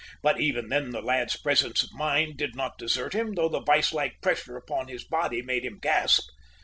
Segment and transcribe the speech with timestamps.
[0.23, 3.93] But even then the lad's presence of mind did not desert him, though the vise
[3.93, 6.27] like pressure about his body made him gasp.